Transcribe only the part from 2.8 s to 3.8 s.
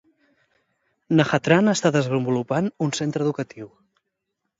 un centre educatiu.